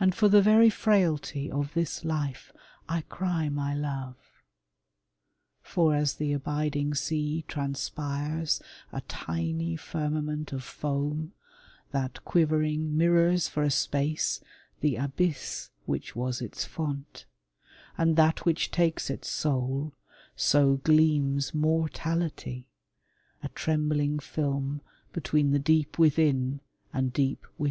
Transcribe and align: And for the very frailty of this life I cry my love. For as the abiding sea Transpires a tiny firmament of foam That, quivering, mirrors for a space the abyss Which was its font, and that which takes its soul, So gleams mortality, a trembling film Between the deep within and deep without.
And 0.00 0.14
for 0.14 0.28
the 0.30 0.40
very 0.40 0.70
frailty 0.70 1.50
of 1.50 1.74
this 1.74 2.02
life 2.02 2.50
I 2.88 3.02
cry 3.10 3.50
my 3.50 3.74
love. 3.74 4.16
For 5.60 5.94
as 5.94 6.14
the 6.14 6.32
abiding 6.32 6.94
sea 6.94 7.44
Transpires 7.46 8.62
a 8.90 9.02
tiny 9.02 9.76
firmament 9.76 10.54
of 10.54 10.62
foam 10.64 11.34
That, 11.92 12.24
quivering, 12.24 12.96
mirrors 12.96 13.46
for 13.46 13.62
a 13.62 13.70
space 13.70 14.40
the 14.80 14.96
abyss 14.96 15.68
Which 15.84 16.16
was 16.16 16.40
its 16.40 16.64
font, 16.64 17.26
and 17.98 18.16
that 18.16 18.46
which 18.46 18.70
takes 18.70 19.10
its 19.10 19.28
soul, 19.28 19.92
So 20.34 20.76
gleams 20.78 21.52
mortality, 21.52 22.66
a 23.42 23.50
trembling 23.50 24.20
film 24.20 24.80
Between 25.12 25.50
the 25.50 25.58
deep 25.58 25.98
within 25.98 26.60
and 26.94 27.12
deep 27.12 27.46
without. 27.58 27.62